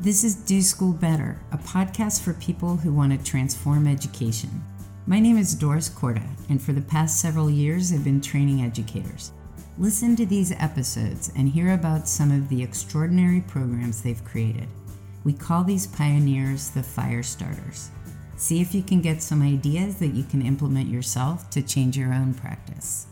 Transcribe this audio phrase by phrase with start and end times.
[0.00, 4.50] This is Do School Better, a podcast for people who want to transform education.
[5.06, 9.32] My name is Doris Korda, and for the past several years, I've been training educators.
[9.78, 14.66] Listen to these episodes and hear about some of the extraordinary programs they've created.
[15.22, 17.90] We call these pioneers the fire starters.
[18.36, 22.12] See if you can get some ideas that you can implement yourself to change your
[22.12, 23.06] own practice.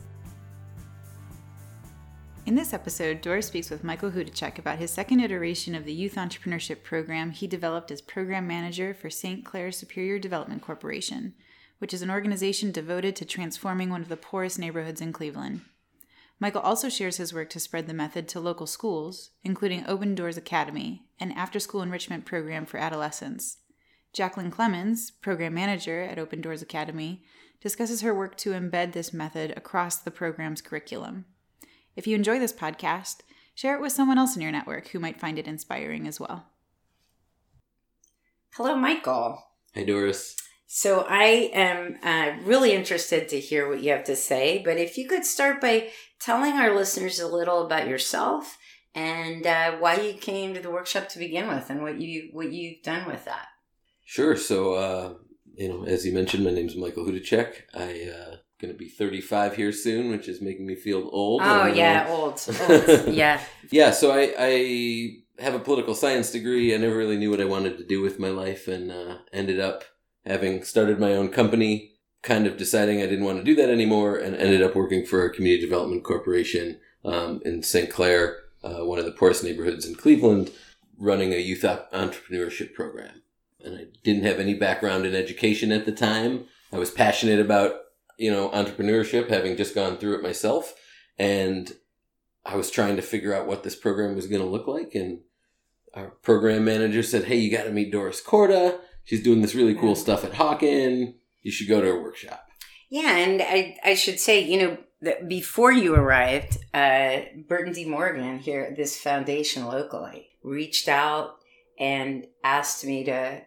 [2.47, 6.15] In this episode, Doris speaks with Michael Hudecek about his second iteration of the Youth
[6.15, 9.45] Entrepreneurship Program he developed as program manager for St.
[9.45, 11.35] Clair Superior Development Corporation,
[11.79, 15.61] which is an organization devoted to transforming one of the poorest neighborhoods in Cleveland.
[16.41, 20.39] Michael also shares his work to spread the method to local schools, including Open Doors
[20.39, 23.59] Academy, an after school enrichment program for adolescents.
[24.17, 27.23] Jacquelyn Clemens, program manager at Open Doors Academy,
[27.61, 31.27] discusses her work to embed this method across the program's curriculum.
[31.97, 33.19] If you enjoy this podcast,
[33.55, 36.47] share it with someone else in your network who might find it inspiring as well.
[38.55, 39.43] Hello, Michael.
[39.75, 40.37] Hi, Doris.
[40.67, 44.97] So I am uh, really interested to hear what you have to say, but if
[44.97, 48.57] you could start by telling our listeners a little about yourself
[48.95, 52.53] and uh, why you came to the workshop to begin with, and what you what
[52.53, 53.47] you've done with that.
[54.05, 54.37] Sure.
[54.37, 55.15] So, uh,
[55.55, 57.63] you know, as you mentioned, my name is Michael Hudecek.
[57.75, 61.41] I uh, going to be 35 here soon, which is making me feel old.
[61.43, 63.09] Oh yeah, uh, old, old.
[63.15, 63.41] yeah.
[63.71, 63.91] yeah.
[63.91, 66.75] So I, I have a political science degree.
[66.75, 69.59] I never really knew what I wanted to do with my life, and uh, ended
[69.61, 69.85] up
[70.27, 71.93] having started my own company.
[72.23, 75.25] Kind of deciding I didn't want to do that anymore, and ended up working for
[75.25, 77.91] a community development corporation um, in St.
[77.91, 80.51] Clair, uh, one of the poorest neighborhoods in Cleveland,
[80.99, 83.23] running a youth entrepreneurship program.
[83.65, 86.45] And I didn't have any background in education at the time.
[86.73, 87.77] I was passionate about
[88.21, 90.75] you know, entrepreneurship, having just gone through it myself.
[91.19, 91.73] And
[92.45, 94.95] I was trying to figure out what this program was going to look like.
[94.95, 95.21] And
[95.95, 98.79] our program manager said, Hey, you got to meet Doris Korda.
[99.05, 101.15] She's doing this really cool stuff at Hawken.
[101.43, 102.47] You should go to her workshop.
[102.91, 107.87] Yeah, and I, I should say, you know, that before you arrived, uh, Burton D.
[107.87, 111.37] Morgan here at this foundation locally reached out
[111.79, 113.41] and asked me to,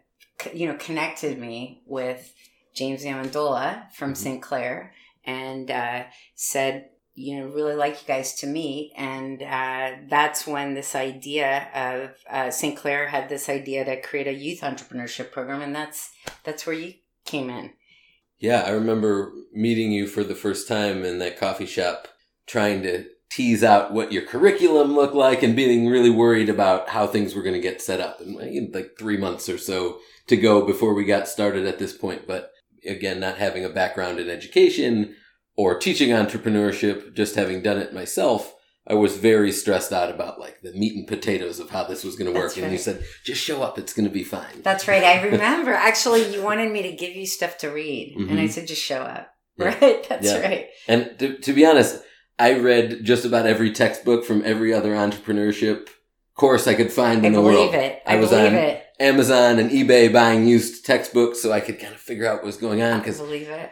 [0.51, 2.33] you know, connected me with
[2.73, 4.17] James Amendola from Mhm.
[4.17, 4.41] St.
[4.41, 4.93] Clair
[5.25, 6.03] and uh,
[6.35, 8.91] said, you know, really like you guys to meet.
[8.97, 12.75] And uh, that's when this idea of uh, St.
[12.77, 16.11] Clair had this idea to create a youth entrepreneurship program, and that's
[16.43, 16.93] that's where you
[17.25, 17.73] came in.
[18.39, 22.07] Yeah, I remember meeting you for the first time in that coffee shop,
[22.47, 27.07] trying to tease out what your curriculum looked like and being really worried about how
[27.07, 28.19] things were going to get set up.
[28.19, 32.27] And like three months or so to go before we got started at this point.
[32.27, 32.51] But
[32.87, 35.15] again, not having a background in education
[35.55, 38.55] or teaching entrepreneurship, just having done it myself,
[38.87, 42.15] I was very stressed out about like the meat and potatoes of how this was
[42.15, 42.49] going to work.
[42.53, 43.77] That's And you said, just show up.
[43.79, 44.61] It's going to be fine.
[44.61, 45.03] That's right.
[45.03, 45.71] I remember.
[45.73, 48.51] Actually, you wanted me to give you stuff to read, and I Mhm.
[48.51, 49.29] said, just show up.
[49.57, 49.65] Yeah.
[49.79, 50.09] Right?
[50.09, 50.39] That's Yeah.
[50.39, 50.67] right.
[50.87, 52.01] And to, to be honest,
[52.39, 55.87] I read just about every textbook from every other entrepreneurship
[56.35, 57.69] course I could find I in the world.
[57.69, 58.01] I believe it.
[58.07, 58.82] I, I was believe on it.
[58.99, 62.57] Amazon and eBay buying used textbooks so I could kind of figure out what was
[62.57, 63.19] going on because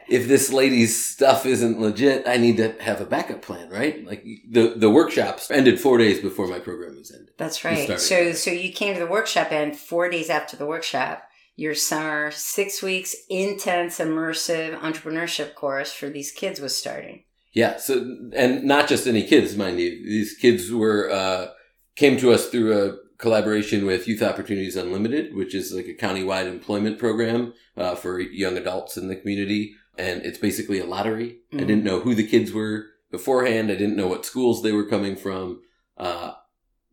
[0.10, 4.06] if this lady's stuff isn't legit, I need to have a backup plan, right?
[4.06, 7.34] Like the the workshops ended four days before my program was ended.
[7.38, 8.00] That's right.
[8.00, 11.24] So, so you came to the workshop, and four days after the workshop,
[11.56, 17.24] your summer six weeks intense immersive entrepreneurship course for these kids was starting.
[17.54, 17.78] Yeah.
[17.78, 20.04] So and not just any kids, mind you.
[20.04, 21.48] These kids were uh,
[21.96, 26.48] came to us through a collaboration with Youth Opportunities Unlimited, which is like a countywide
[26.48, 31.38] employment program uh, for young adults in the community, and it's basically a lottery.
[31.54, 31.68] I Mhm.
[31.68, 33.72] didn't know who the kids were beforehand.
[33.72, 35.62] I didn't know what schools they were coming from.
[35.98, 36.32] Uh,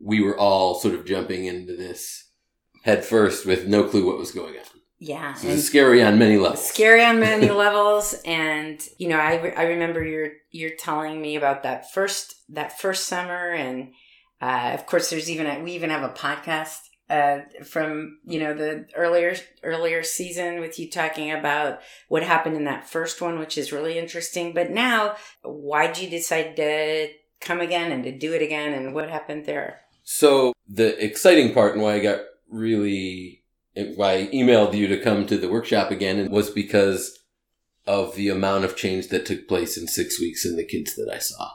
[0.01, 2.31] we were all sort of jumping into this
[2.85, 4.65] head first with no clue what was going on.
[5.01, 6.67] Yeah, So it's scary on many levels.
[6.69, 8.15] scary on many levels.
[8.25, 12.79] And you know, I re- I remember you're you're telling me about that first that
[12.81, 13.93] first summer, and
[14.41, 16.79] uh, of course, there's even a, we even have a podcast
[17.11, 22.65] uh, from you know the earlier earlier season with you talking about what happened in
[22.65, 24.53] that first one, which is really interesting.
[24.53, 27.09] But now, why'd you decide to
[27.41, 29.81] come again and to do it again, and what happened there?
[30.05, 32.21] So the exciting part and why I got
[32.51, 33.45] really
[33.95, 37.19] why I emailed you to come to the workshop again was because
[37.87, 41.11] of the amount of change that took place in six weeks in the kids that
[41.13, 41.53] I saw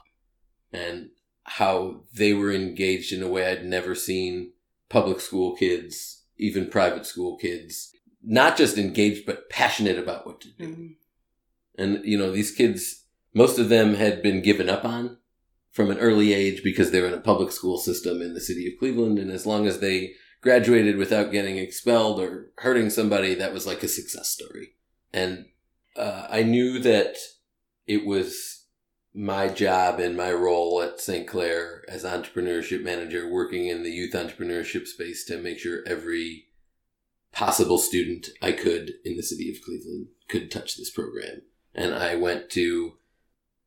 [0.72, 1.10] and
[1.46, 4.54] how they were engaged in a way I'd never seen
[4.90, 7.92] public school kids, even private school kids,
[8.24, 10.64] not just engaged, but passionate about what to do.
[10.64, 10.96] Mhm.
[11.78, 13.04] And, you know, these kids,
[13.34, 15.18] most of them had been given up on
[15.72, 18.68] from an early age because they were in a public school system in the city
[18.68, 19.18] of Cleveland.
[19.18, 23.82] And as long as they graduated without getting expelled or hurting somebody, that was like
[23.82, 24.76] a success story.
[25.12, 25.46] And
[25.96, 27.18] uh, I knew that
[27.88, 28.63] it was
[29.14, 31.28] my job and my role at St.
[31.28, 36.46] Clair as entrepreneurship manager, working in the youth entrepreneurship space to make sure every
[37.32, 41.42] possible student I could in the city of Cleveland could touch this program.
[41.76, 42.94] And I went to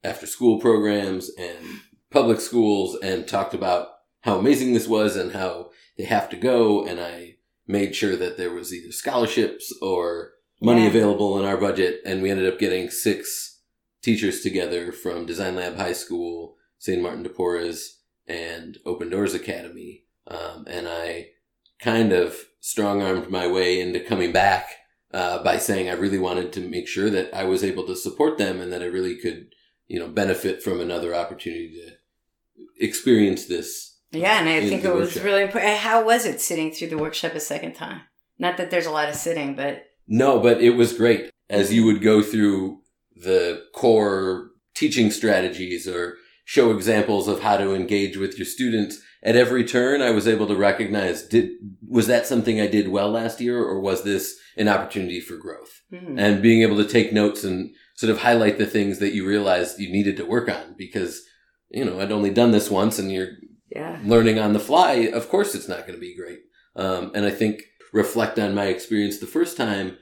[0.02, 3.88] after school programs and public schools and talked about
[4.22, 6.84] how amazing this was and how they have to go.
[6.84, 10.88] And I made sure that there was either scholarships or money Yeah.
[10.88, 12.00] available in our budget.
[12.04, 13.55] And we ended up getting six
[14.06, 17.02] teachers together from Design Lab High School, St.
[17.02, 17.96] Martin de Porres,
[18.28, 20.04] and Open Doors Academy.
[20.28, 21.30] Um, and I
[21.80, 24.68] kind of strong armed my way into coming back
[25.12, 28.38] uh, by saying I really wanted to make sure that I was able to support
[28.38, 29.48] them and that I really could,
[29.88, 33.98] you know, benefit from another opportunity to experience this.
[34.12, 35.78] Yeah, and I think it was really important.
[35.78, 38.02] How was it sitting through the workshop a second time?
[38.38, 41.84] Not that there's a lot of sitting, but No, but it was great as you
[41.86, 42.82] would go through
[43.16, 49.00] the core teaching strategies or show examples of how to engage with your students.
[49.22, 51.50] At every turn, I was able to recognize did
[51.88, 55.76] was that something I did well last year, or was this an opportunity for growth?
[55.90, 59.26] hmm, and being able to take notes and sort of highlight the things that you
[59.26, 61.22] realized you needed to work on because
[61.70, 63.30] you know i'd only done this once and you're
[63.70, 66.40] yeah, learning on the fly of course it's not going to be great
[66.76, 67.62] um, and i think
[67.92, 69.96] reflect on my experience the first time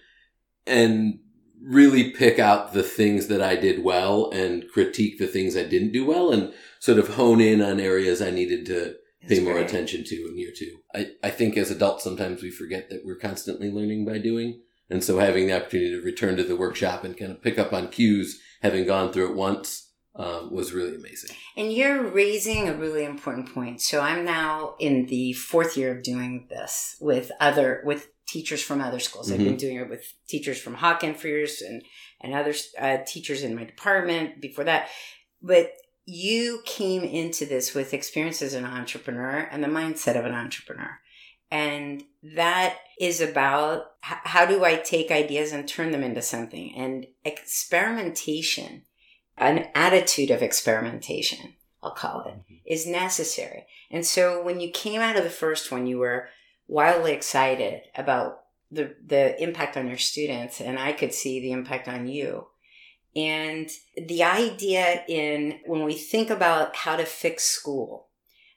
[0.67, 1.19] and
[1.65, 5.93] really pick out the things that i did well and critique the things i didn't
[5.93, 8.95] do well and sort of hone in on areas i needed to
[9.29, 9.67] pay That's more great.
[9.67, 10.79] attention to in year two.
[10.95, 14.61] I, I think as adults, sometimes we forget that we're constantly learning by doing.
[14.91, 17.73] And so having the opportunity to return to the workshop and kind of pick up
[17.73, 21.35] on cues, having gone through it once, um, was really amazing.
[21.57, 23.81] And you're raising a really important point.
[23.81, 28.81] So I'm now in the fourth year of doing this with other with teachers from
[28.81, 29.31] other schools.
[29.31, 31.83] I've been doing it with teachers from Hawken for years and
[32.21, 34.89] and other uh, teachers in my department before that.
[35.43, 35.73] But
[36.07, 40.99] you came into this with experience as an entrepreneur and the mindset of an entrepreneur.
[41.51, 42.03] And
[42.35, 46.75] that is about h- how do I take ideas and turn them into something?
[46.77, 48.83] And experimentation,
[49.37, 53.67] an attitude of experimentation, I'll call it, is necessary.
[53.91, 56.29] And so when you came out of the first one, you were
[56.69, 58.41] wildly excited about
[58.71, 62.49] the, the impact on your students, and I could see the impact on you.
[63.17, 68.09] And the idea in when we think about how to fix school,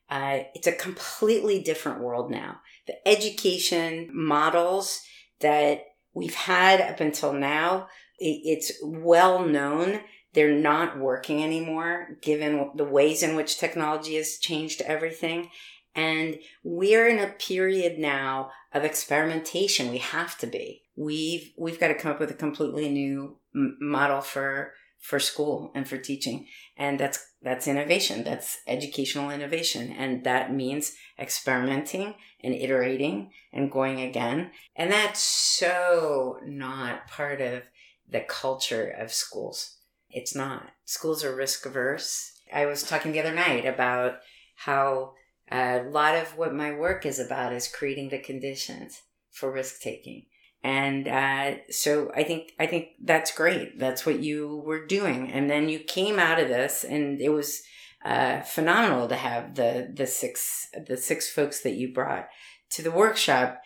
[0.10, 2.62] uh, it's a completely different world now.
[2.88, 5.02] The education models
[5.42, 7.88] that we've had up until now,
[8.20, 10.00] it's well known
[10.34, 15.50] they're not working anymore given the ways in which technology has changed everything.
[15.98, 19.90] And we're in a period now of experimentation.
[19.90, 20.84] We have to be.
[20.96, 25.72] We've we've got to come up with a completely new m- model for for school
[25.76, 26.48] and for teaching,
[26.78, 28.24] and that's that's innovation.
[28.24, 32.14] That's educational innovation, and that means experimenting
[32.44, 34.52] and iterating and going again.
[34.76, 37.64] And that's so not part of
[38.08, 39.78] the culture of schools.
[40.10, 40.70] It's not.
[40.86, 42.34] Schools are risk averse.
[42.54, 44.20] I was talking the other night about
[44.56, 45.14] how
[45.52, 49.02] a lot of what my work is about is creating the conditions
[49.32, 50.26] for risk taking.
[50.64, 53.80] And uh, so I think I think that's great.
[53.80, 57.62] That's what you were doing, and then you came out of this, and it was
[58.04, 62.28] uh, phenomenal to have the the six the six folks that you brought
[62.72, 63.62] to the workshop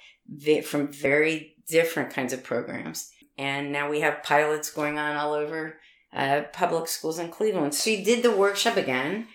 [0.63, 3.09] from very different kinds of programs.
[3.37, 5.79] And now we have pilots going on all over
[6.13, 7.73] uh, public schools in Cleveland.
[7.73, 9.27] So you did the workshop again,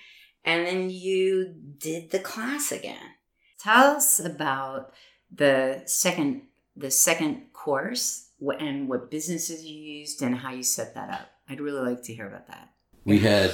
[0.47, 3.15] and then you did the class again.
[3.59, 4.93] Tell us about
[5.31, 6.43] the second
[6.77, 8.29] the second course
[8.61, 11.31] and what businesses you used and how you set that up.
[11.49, 12.71] I'd really like to hear about that.
[13.05, 13.51] We had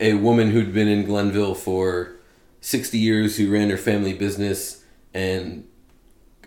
[0.00, 2.16] a woman who'd been in Glenville for
[2.62, 5.68] 60 years who ran her family business and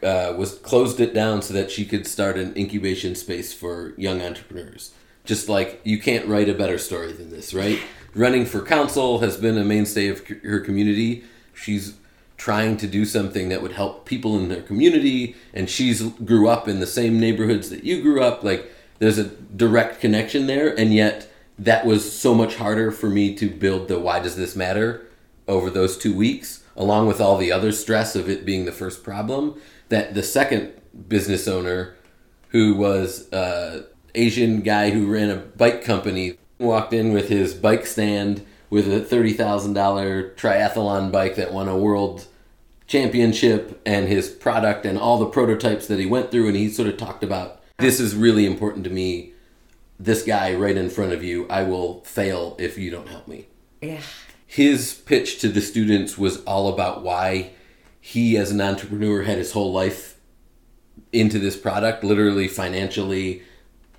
[0.02, 4.22] uh, was closed it down so that she could start an incubation space for young
[4.22, 4.94] entrepreneurs.
[5.26, 7.80] Just like you can't write a better story than this, right?
[8.14, 11.24] Running for council has been a mainstay of her community.
[11.54, 11.96] She's
[12.38, 16.68] trying to do something that would help people in their community, and she's grew up
[16.68, 18.44] in the same neighborhoods that you grew up.
[18.44, 23.34] Like there's a direct connection there, and yet that was so much harder for me
[23.36, 25.08] to build the why does this matter
[25.48, 29.04] over those two weeks, along with all the other stress of it being the first
[29.04, 29.60] problem.
[29.90, 30.74] That the second
[31.08, 31.96] business owner,
[32.50, 37.86] who was a Asian guy who ran a bike company, walked in with his bike
[37.86, 42.28] stand with a thirty thousand dollar triathlon bike that won a world
[42.88, 46.48] championship and his product and all the prototypes that he went through.
[46.48, 49.32] And he sort of talked about this is really important to me.
[50.00, 53.48] This guy right in front of you i will fail if you don't help me.
[53.82, 54.02] Yeah.
[54.48, 57.52] his pitch to the students was all about why
[58.00, 60.18] he as an entrepreneur had his whole life
[61.12, 63.44] into this product literally financially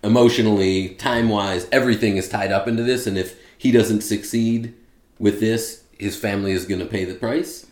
[0.04, 4.75] emotionally time wise everything is tied up into this and if he doesn't succeed
[5.18, 7.66] with this his family is going to pay the price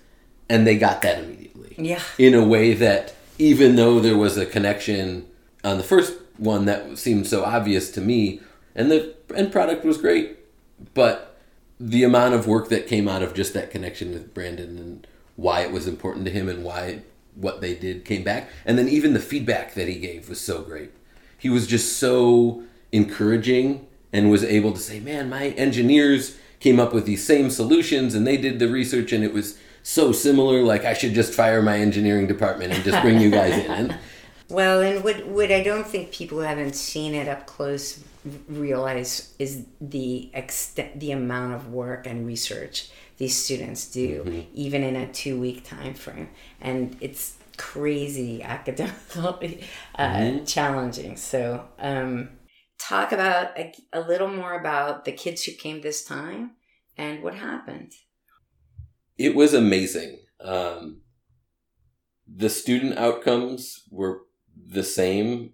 [0.48, 2.00] and they got that immediately Yeah.
[2.18, 5.26] in a way that even though there was a connection
[5.62, 8.40] on the first one that seemed so obvious to me
[8.74, 10.38] and the end product was great
[10.94, 11.38] but
[11.78, 15.60] the amount of work that came out of just that connection with Brandon and why
[15.62, 17.02] it was important to him and why
[17.34, 20.62] what they did came back and then even the feedback that he gave was so
[20.62, 20.90] great
[21.42, 26.94] he was just so encouraging and was able to say man my engineers came up
[26.94, 30.84] with these same solutions and they did the research and it was so similar like
[30.84, 33.70] i should just fire my engineering department and just bring you guys in.
[33.70, 33.98] And
[34.52, 38.04] Well, and what what I don't think people who haven't seen it up close
[38.48, 44.40] realize is the extent, the amount of work and research these students do, mm-hmm.
[44.52, 46.28] even in a two week time frame,
[46.60, 49.62] and it's crazy academically
[49.94, 51.16] uh, challenging.
[51.16, 52.30] So, um,
[52.76, 56.56] talk about a, a little more about the kids who came this time
[56.96, 57.92] and what happened.
[59.16, 60.18] it was amazing.
[60.40, 61.02] Um,
[62.26, 64.22] the student outcomes were
[64.56, 65.52] the same,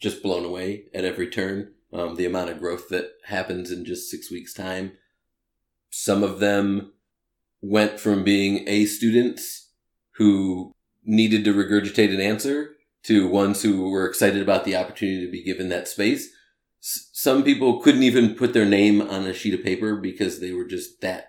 [0.00, 1.72] just blown away at every turn.
[1.92, 4.92] Um, the amount of growth that happens in just six weeks' time.
[5.90, 6.92] Some of them
[7.62, 9.70] went from being A students
[10.16, 10.72] who
[11.04, 15.42] needed to regurgitate an answer to ones who were excited about the opportunity to be
[15.42, 16.28] given that space.
[16.82, 20.52] S- some people couldn't even put their name on a sheet of paper because they
[20.52, 21.28] were just that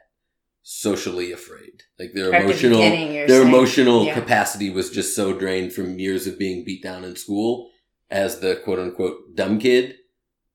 [0.63, 1.83] socially afraid.
[1.97, 3.47] Like their At the emotional, beginning, their saying.
[3.47, 4.13] emotional Yeah.
[4.13, 7.69] capacity was just so drained from years of being beat down in school
[8.09, 9.95] as the quote unquote dumb kid.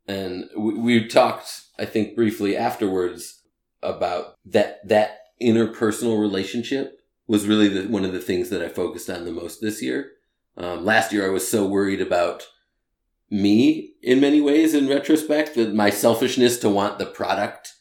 [0.06, 3.42] And we, we talked, I think, briefly afterwards
[3.82, 6.95] about that that interpersonal relationship
[7.26, 10.12] was really the, one of the things that I focused on the most this year.
[10.56, 12.46] Um, last year, I was so worried about
[13.30, 14.74] me in many ways.
[14.74, 17.74] In retrospect, that my selfishness to want the product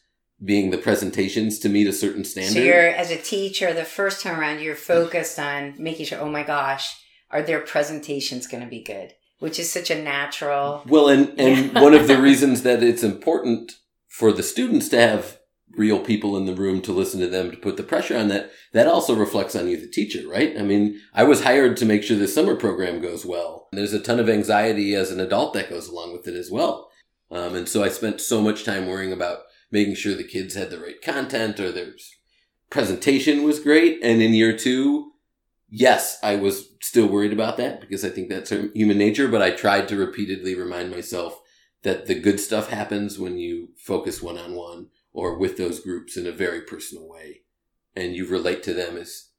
[0.44, 2.52] being the presentations to meet a certain standard.
[2.52, 6.20] So you're as a teacher, the first time around, you're focused on making sure.
[6.20, 6.94] Oh my gosh,
[7.30, 9.14] are their presentations going to be good?
[9.38, 10.82] Which is such a natural.
[10.86, 13.72] Well, and and one of the reasons that it's important
[14.08, 15.38] for the students to have
[15.72, 18.50] real people in the room to listen to them to put the pressure on that
[18.72, 20.58] that also reflects on you the teacher right?
[20.58, 23.68] I mean i was hired to make sure the summer program goes well.
[23.72, 26.90] There's a ton of anxiety as an adult that goes along with it as well.
[27.30, 30.70] Um, and so i spent so much time worrying about making sure the kids had
[30.70, 31.92] the right content or their
[32.70, 33.98] presentation was great.
[34.02, 35.12] And in year two
[35.68, 39.50] yes i was still worried about that because i think that's human nature but i
[39.50, 41.40] tried to repeatedly remind myself
[41.82, 46.18] that the good stuff happens when you focus one on one or with those groups
[46.18, 47.40] in a very personal way
[47.96, 49.30] and you relate to them as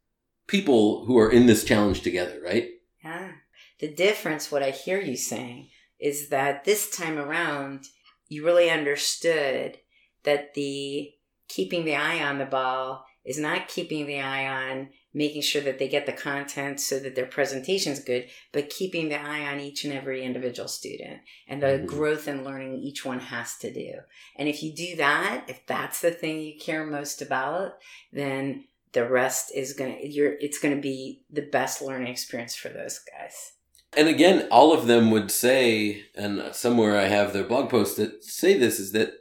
[0.48, 2.70] people who are in this challenge together, right?
[3.04, 3.34] Yeah.
[3.80, 5.70] The difference, what I hear you saying,
[6.00, 7.86] is that this time around,
[8.28, 9.78] you really understood
[10.24, 11.12] that the
[11.48, 15.80] keeping the eye on the ball is not keeping the eye on making sure that
[15.80, 19.84] they get the content so that their presentation's good, but keeping the eye on each
[19.84, 21.88] and every individual student and the Mhm.
[21.88, 23.94] growth and learning each one has to do.
[24.36, 27.80] And if you do that, if that's the thing you care most about,
[28.14, 33.00] then the rest is gonna you're it's gonna be the best learning experience for those
[33.00, 33.54] guys.
[33.94, 38.24] And again, all of them would say, and somewhere I have their blog posts that
[38.24, 39.14] say this, is that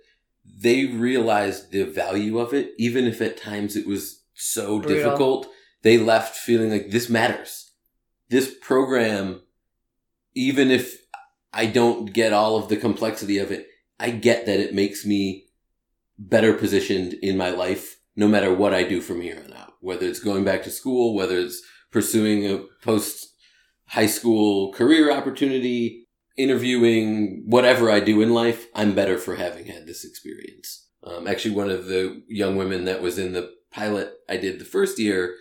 [0.45, 4.97] they realized the value of it, even if at times it was so Brutal.
[4.97, 5.49] difficult.
[5.87, 7.71] They left feeling like this matters.
[8.29, 9.43] This program,
[10.35, 11.07] even if
[11.53, 13.69] I don't get all of the complexity of it,
[14.01, 15.47] I get that it makes me
[16.19, 19.75] better positioned in my life, no matter what I do from here on out.
[19.81, 21.63] Whether it's going back to school, whether it's
[21.93, 23.25] pursuing a post
[23.87, 29.87] high school career opportunity, interviewing, whatever I do in life, I'm better for having had
[29.87, 30.89] this experience.
[31.05, 34.65] Um, actually, one of the young women that was in the pilot I did the
[34.65, 35.37] first year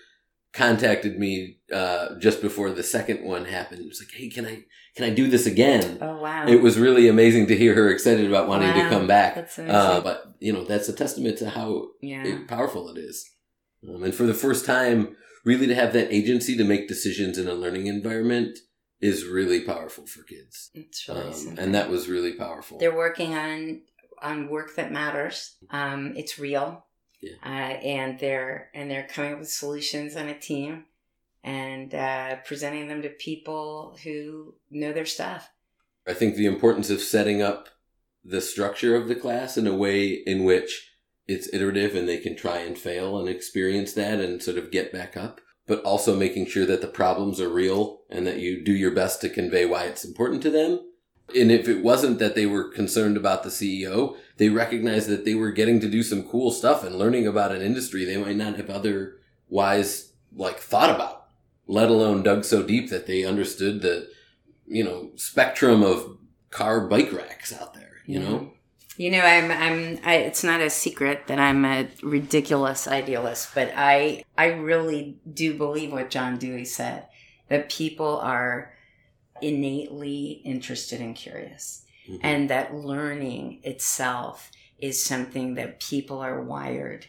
[0.55, 3.81] contacted me uh, just before the second one happened.
[3.81, 4.63] It was like, "Hey, can I
[4.95, 6.47] can I do this again?" Oh wow.
[6.47, 9.35] It was really amazing to hear her excited about wanting to come back.
[9.35, 9.75] That's amazing.
[9.75, 12.39] Uh, but you know, that's a testament to how yeah.
[12.47, 13.29] powerful it is.
[13.87, 17.47] Um, and for the first time, really to have that agency to make decisions in
[17.47, 18.57] a learning environment
[19.01, 20.71] is really powerful for kids.
[20.73, 22.79] It's really Um, and that was really powerful.
[22.79, 23.81] they're working on
[24.21, 25.57] on work that matters.
[25.69, 26.84] Um, it's real.
[27.21, 27.33] Yeah.
[27.43, 30.85] Uh, and they're and they're coming up with solutions on a team
[31.43, 35.49] and uh, presenting them to people who know their stuff.
[36.07, 37.69] I think the importance of setting up
[38.23, 40.91] the structure of the class in a way in which
[41.27, 44.91] it's iterative and they can try and fail and experience that and sort of get
[44.91, 48.73] back up, but also making sure that the problems are real and that you do
[48.73, 50.79] your best to convey why it's important to them.
[51.33, 55.33] And if it wasn't that they were concerned about the CEO, they recognized that they
[55.33, 58.57] were getting to do some cool stuff and learning about an industry they might not
[58.57, 61.27] have otherwise like thought about,
[61.67, 64.07] let alone dug so deep that they understood the,
[64.67, 66.17] you know, spectrum of
[66.51, 68.51] car bike racks out there, you know?
[68.97, 73.73] You know, I'm, I'm, I, it's not a secret that I'm a ridiculous idealist, but
[73.75, 77.07] I, I really do believe what John Dewey said,
[77.49, 78.74] that people are
[79.41, 82.19] innately interested and curious, Mhm.
[82.21, 87.07] and that learning itself is something that people are wired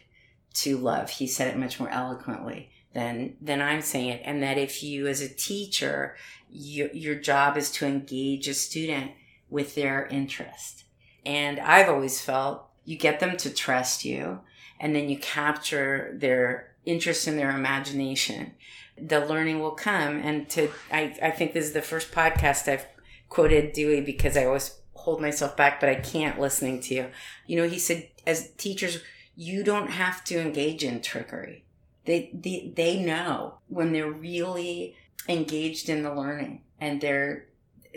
[0.53, 1.09] to love.
[1.09, 4.21] He said it much more eloquently than, than I'm saying it.
[4.23, 6.15] And that if you, as a teacher,
[6.49, 9.11] you, your job is to engage a student
[9.49, 10.85] with their interest.
[11.25, 14.39] And I've always felt you get them to trust you
[14.79, 18.53] and then you capture their interest in their imagination.
[18.99, 20.19] The learning will come.
[20.19, 22.85] And to, I, I think this is the first podcast I've
[23.29, 27.07] quoted Dewey because I always hold myself back, but I can't listening to you.
[27.45, 29.01] You know, he said, as teachers,
[29.35, 31.63] you don't have to engage in trickery.
[32.05, 34.95] They, they, they know when they're really
[35.27, 37.47] engaged in the learning and they're,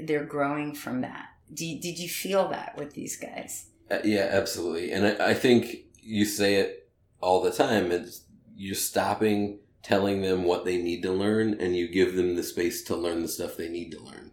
[0.03, 1.29] they're growing from that.
[1.53, 3.67] Did, did you feel that with these guys?
[3.91, 4.93] Uh, yeah, absolutely.
[4.93, 6.89] And I, I think you say it
[7.21, 7.91] all the time.
[7.91, 8.23] It's
[8.57, 12.83] you're stopping telling them what they need to learn and you give them the space
[12.85, 14.33] to learn the stuff they need to learn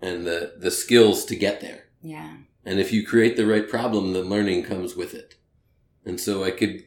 [0.00, 1.84] and the, the skills to get there.
[2.02, 2.34] Yeah.
[2.64, 5.36] And if you create the right problem, the learning comes with it.
[6.04, 6.84] And so I could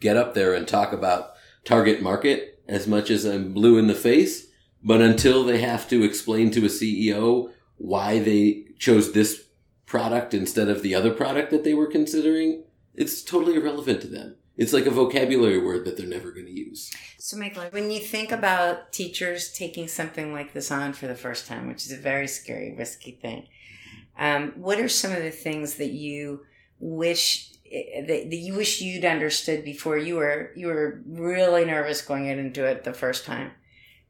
[0.00, 1.32] get up there and talk about
[1.64, 4.46] target market as much as I'm blue in the face,
[4.82, 9.44] but until they have to explain to a CEO why they chose this
[9.86, 12.64] product instead of the other product that they were considering,
[12.94, 14.36] it's totally irrelevant to them.
[14.56, 16.90] It's like a vocabulary word that they're never going to use.
[17.18, 21.46] So, Michael, when you think about teachers taking something like this on for the first
[21.46, 23.46] time, which is a very scary, risky thing,
[24.18, 26.44] um, what are some of the things that you
[26.78, 32.26] wish that, that you wish you'd understood before you were you were really nervous going
[32.26, 33.52] in and do it the first time?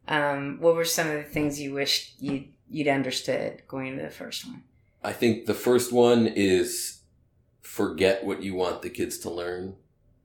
[0.09, 4.11] Um, what were some of the things you wished you you'd understood going into the
[4.11, 4.65] first one?
[5.05, 7.03] I think the first one is
[7.61, 9.77] forget what you want the kids to learn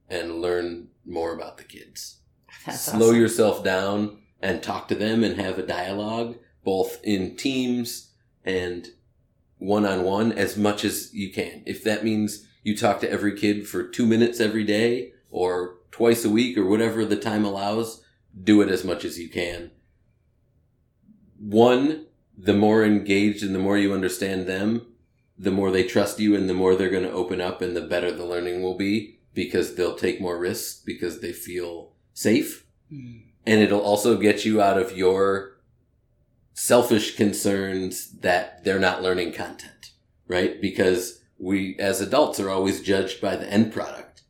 [0.09, 2.17] and learn more about the kids.
[2.65, 3.21] That's slow awesome.
[3.21, 8.11] yourself down and talk to them and have a dialogue both in teams
[8.43, 8.89] and
[9.57, 11.63] one on one as much as you can.
[11.65, 16.25] If that means you talk to every kid for two minutes every day or twice
[16.25, 18.03] a week or whatever the time allows,
[18.43, 19.71] do it as much as you can.
[21.39, 24.85] One, the more engaged and the more you understand them,
[25.37, 27.81] the more they trust you and the more they're going to open up and the
[27.81, 33.21] better the learning will be because they'll take more risks because they feel safe Mm.
[33.45, 35.57] and it'll also get you out of your
[36.53, 39.91] selfish concerns that they're not learning content,
[40.27, 40.59] right?
[40.61, 44.21] Because we as adults are always judged by the end product.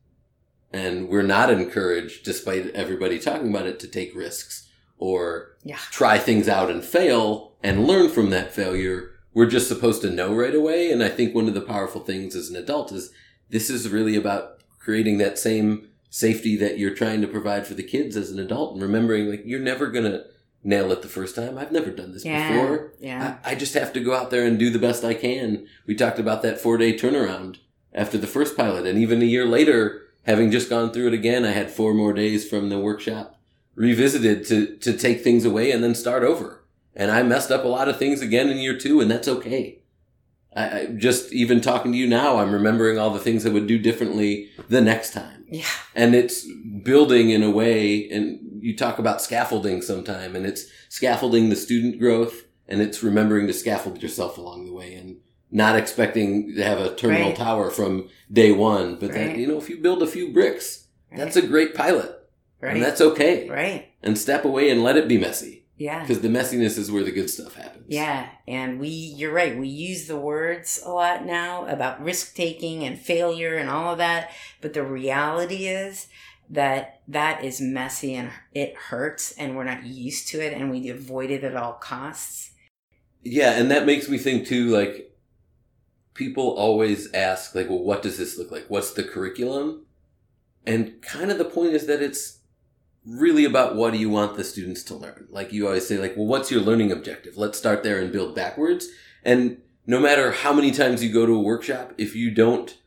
[0.73, 4.67] And we're not encouraged, despite everybody talking about it, to take risks
[4.97, 5.77] or Yeah.
[5.91, 9.11] try things out and fail and learn from that failure.
[9.33, 10.91] We're just supposed to know right away.
[10.91, 13.11] And I think one of the powerful things as an adult is
[13.49, 14.56] this is really about
[14.87, 18.71] creating that same safety that you're trying to provide for the kids as an adult
[18.73, 20.23] and remembering like you're never gonna
[20.63, 21.57] nail it the first time.
[21.57, 22.49] I've never done this Yeah.
[22.49, 22.93] before.
[23.01, 23.35] Yeah.
[23.43, 25.67] I, I just have to go out there and do the best I can.
[25.85, 27.57] We talked about that four day turnaround
[27.93, 31.43] after the first pilot, and even a year later, having just gone through it again,
[31.43, 33.37] I had four more days from the workshop
[33.75, 36.63] revisited to to take things away and then start over.
[36.95, 39.79] And I messed up a lot of things again in year two, and that's okay.
[40.57, 43.67] I, I just even talking to you now, I'm remembering all the things I would
[43.67, 45.65] do differently the next time Yeah.
[45.95, 46.45] and it's
[46.83, 51.99] building in a way and you talk about scaffolding sometime and it's scaffolding the student
[51.99, 55.17] growth and it's remembering to scaffold yourself along the way and
[55.51, 57.35] not expecting to have a terminal Right.
[57.37, 61.37] tower from day one but that you know if you build a few bricks that's
[61.37, 62.11] a great pilot
[62.59, 62.73] right.
[62.75, 63.85] and that's okay right.
[64.03, 66.01] and step away and let it be messy Yeah.
[66.01, 69.57] because the messiness is where the good stuff happens Yeah, and we you're right.
[69.57, 73.99] We use the words a lot now about risk taking and failure and all of
[73.99, 76.07] that, but the reality is
[76.49, 80.89] that that is messy and it hurts and we're not used to it and we
[80.89, 82.51] avoid it at all costs.
[83.23, 85.11] Yeah, and that makes me think too, like,
[86.13, 88.65] people always ask, like, well, what does this look like?
[88.69, 89.85] What's the curriculum?
[90.65, 92.36] And kind of the point is that it's
[93.07, 95.27] really about what do you want the students to learn.
[95.29, 97.37] Like you always say, like, well, what's your learning objective?
[97.37, 98.87] Let's start there and build backwards.
[99.23, 102.77] And no matter how many times you go to a workshop, if you don't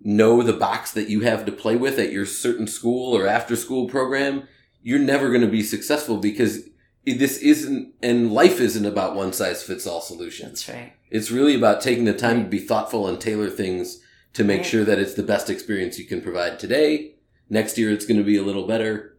[0.00, 3.54] know the box that you have to play with at your certain school or after
[3.54, 4.48] school program,
[4.82, 6.64] you're never going to be successful because
[7.04, 10.66] this isn't, and life isn't about one size fits all solutions.
[10.66, 10.92] That's right.
[11.10, 14.00] It's really about taking the time to be thoughtful and tailor things
[14.32, 14.66] to make Right.
[14.66, 17.14] sure that it's the best experience you can provide today.
[17.48, 19.11] Next year, it's going to be a little better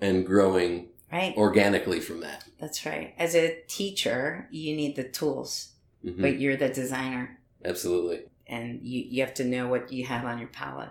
[0.00, 1.36] and growing Right.
[1.36, 2.44] organically from that.
[2.58, 3.14] That's right.
[3.18, 6.20] As a teacher, you need the tools, Mhm.
[6.20, 8.22] but you're the designer Absolutely.
[8.48, 10.90] and you, you have to know what you have on your palette.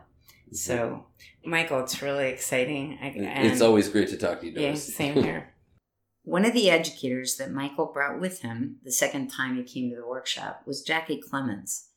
[0.54, 1.08] So,
[1.44, 2.98] Michael, it's really exciting.
[3.02, 3.08] I,
[3.48, 4.96] it's always great to talk to you, yeah, Doris.
[4.96, 5.50] same here.
[6.24, 9.96] One of the educators that Michael brought with him the second time he came to
[9.98, 11.90] the workshop was Jackie Clemens.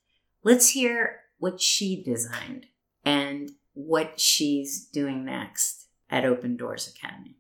[0.43, 2.67] Let's hear what she designed
[3.05, 7.37] and what she's doing next at Open Doors Academy.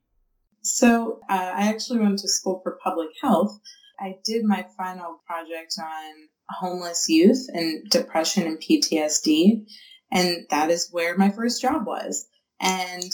[0.62, 3.59] So uh, I actually went to school for public health.
[4.00, 9.64] I did my final project on homeless youth and depression and PTSD,
[10.11, 12.26] and that is where my first job was.
[12.61, 13.11] And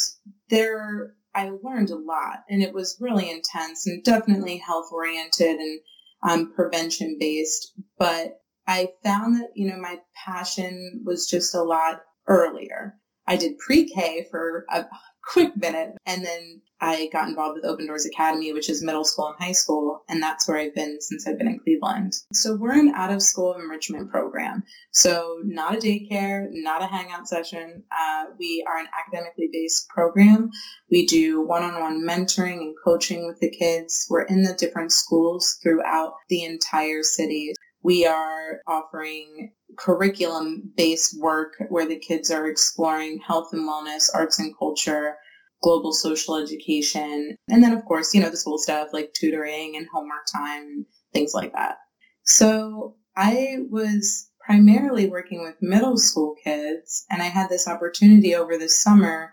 [0.48, 5.80] there, I learned a lot, and it was really intense and definitely health oriented and
[6.28, 7.72] um, prevention based.
[7.98, 12.98] But I found that you know my passion was just a lot earlier.
[13.26, 14.86] I did pre-K for a
[15.24, 19.28] quick minute, and then I got involved with Open Doors Academy, which is middle school
[19.28, 22.14] and high school, and that's where I've been since I've been in Cleveland.
[22.32, 24.64] So we're an out of school enrichment program.
[24.90, 27.84] So not a daycare, not a hangout session.
[27.92, 30.50] Uh, we are an academically based program.
[30.90, 34.06] We do one-on-one mentoring and coaching with the kids.
[34.10, 37.54] We're in the different schools throughout the entire city.
[37.84, 44.38] We are offering curriculum based work where the kids are exploring health and wellness, arts
[44.38, 45.16] and culture,
[45.62, 49.86] global social education, and then of course, you know, the school stuff like tutoring and
[49.92, 51.76] homework time things like that.
[52.24, 58.56] So I was primarily working with middle school kids and I had this opportunity over
[58.56, 59.32] the summer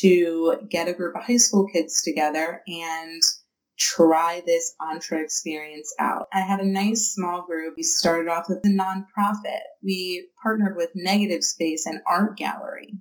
[0.00, 3.22] to get a group of high school kids together and
[3.78, 6.28] try this entre experience out.
[6.32, 7.74] I had a nice small group.
[7.76, 9.60] We started off with a nonprofit.
[9.82, 12.94] We partnered with Negative Space and Art Gallery.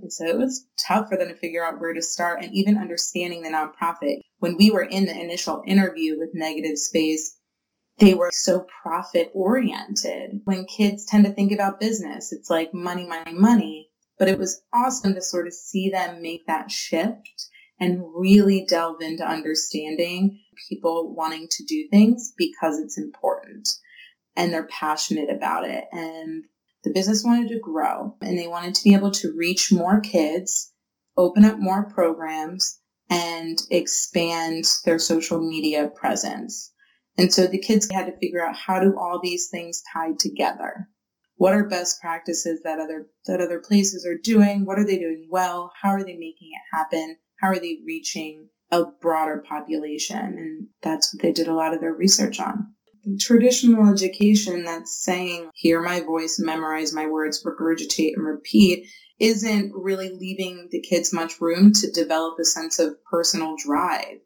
[0.00, 2.78] And so it was tough for them to figure out where to start and even
[2.78, 4.20] understanding the nonprofit.
[4.38, 7.36] When we were in the initial interview with Negative Space,
[7.98, 10.40] they were so profit oriented.
[10.44, 13.90] When kids tend to think about business, it's like money, money, money.
[14.18, 17.28] But it was awesome to sort of see them make that shift
[17.80, 20.38] and really delve into understanding
[20.68, 23.68] people wanting to do things because it's important
[24.36, 25.84] and they're passionate about it.
[25.90, 26.44] And
[26.84, 30.72] the business wanted to grow and they wanted to be able to reach more kids,
[31.16, 36.72] open up more programs, and expand their social media presence.
[37.18, 40.88] And so the kids had to figure out how do all these things tie together?
[41.36, 44.64] What are best practices that other that other places are doing?
[44.64, 45.72] What are they doing well?
[45.80, 47.16] How are they making it happen?
[47.40, 50.18] How are they reaching a broader population?
[50.18, 52.74] And that's what they did a lot of their research on.
[53.18, 58.86] Traditional education that's saying, hear my voice, memorize my words, regurgitate and repeat
[59.18, 64.18] isn't really leaving the kids much room to develop a sense of personal drive.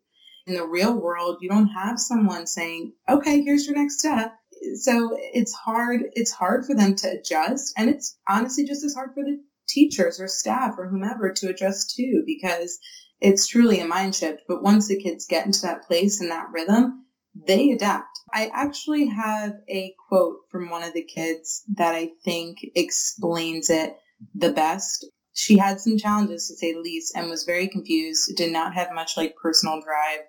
[0.46, 4.34] In the real world, you don't have someone saying, okay, here's your next step.
[4.82, 7.72] So it's hard, it's hard for them to adjust.
[7.76, 11.94] And it's honestly just as hard for the teachers or staff or whomever to adjust
[11.96, 12.78] too, because
[13.20, 14.42] it's truly a mind shift.
[14.48, 18.18] But once the kids get into that place and that rhythm, they adapt.
[18.32, 23.96] I actually have a quote from one of the kids that I think explains it
[24.34, 25.06] the best.
[25.32, 28.92] She had some challenges to say the least and was very confused, did not have
[28.94, 30.20] much like personal drive.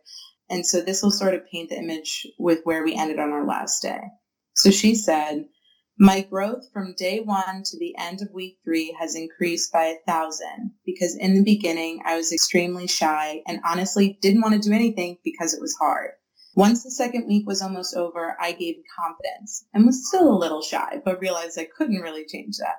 [0.50, 3.46] And so this will sort of paint the image with where we ended on our
[3.46, 4.02] last day.
[4.56, 5.46] So she said,
[5.98, 9.96] my growth from day one to the end of week three has increased by a
[10.06, 14.76] thousand because in the beginning I was extremely shy and honestly didn't want to do
[14.76, 16.12] anything because it was hard.
[16.54, 20.62] Once the second week was almost over, I gained confidence and was still a little
[20.62, 22.76] shy, but realized I couldn't really change that.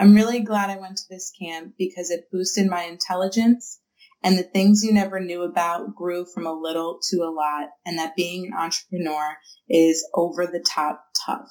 [0.00, 3.80] I'm really glad I went to this camp because it boosted my intelligence
[4.22, 7.98] and the things you never knew about grew from a little to a lot and
[7.98, 9.36] that being an entrepreneur
[9.68, 11.50] is over the top tough.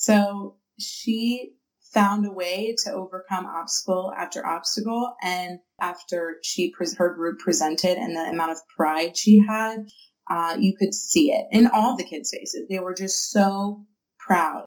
[0.00, 1.52] So she
[1.92, 5.14] found a way to overcome obstacle after obstacle.
[5.22, 9.90] And after she, her group presented and the amount of pride she had,
[10.30, 12.66] uh, you could see it in all the kids' faces.
[12.70, 13.84] They were just so
[14.18, 14.64] proud.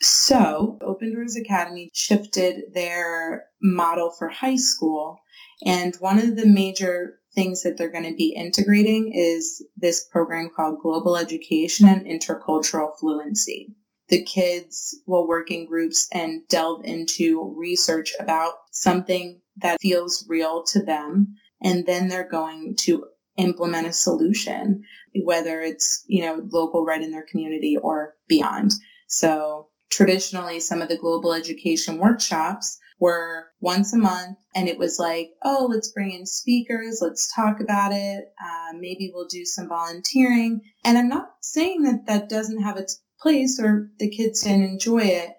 [0.00, 5.20] So Open Doors Academy shifted their model for high school.
[5.66, 10.48] And one of the major things that they're going to be integrating is this program
[10.56, 13.74] called Global Education and Intercultural Fluency.
[14.10, 20.64] The kids will work in groups and delve into research about something that feels real
[20.64, 21.36] to them.
[21.62, 24.82] And then they're going to implement a solution,
[25.24, 28.72] whether it's, you know, local right in their community or beyond.
[29.06, 34.98] So traditionally, some of the global education workshops were once a month and it was
[34.98, 38.24] like, oh, let's bring in speakers, let's talk about it.
[38.42, 40.60] Uh, maybe we'll do some volunteering.
[40.84, 45.02] And I'm not saying that that doesn't have its place or the kids didn't enjoy
[45.02, 45.30] it.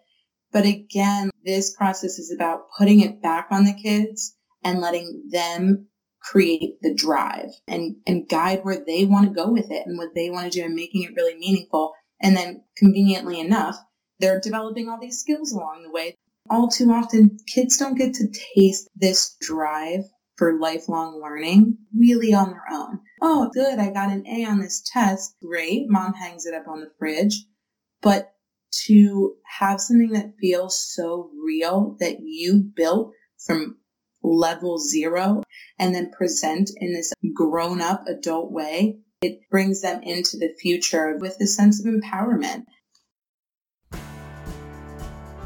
[0.51, 5.87] But again, this process is about putting it back on the kids and letting them
[6.21, 10.13] create the drive and, and guide where they want to go with it and what
[10.13, 11.93] they want to do and making it really meaningful.
[12.21, 13.77] And then conveniently enough,
[14.19, 16.15] they're developing all these skills along the way.
[16.49, 20.01] All too often, kids don't get to taste this drive
[20.37, 22.99] for lifelong learning really on their own.
[23.21, 23.79] Oh, good.
[23.79, 25.35] I got an A on this test.
[25.41, 25.89] Great.
[25.89, 27.45] Mom hangs it up on the fridge.
[28.01, 28.33] But
[28.85, 33.13] to have something that feels so real that you built
[33.45, 33.77] from
[34.23, 35.43] level zero
[35.79, 41.17] and then present in this grown up adult way, it brings them into the future
[41.19, 42.65] with a sense of empowerment.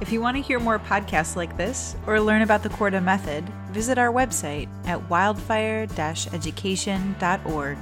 [0.01, 3.43] If you want to hear more podcasts like this or learn about the Korda method,
[3.71, 7.77] visit our website at wildfire education.org.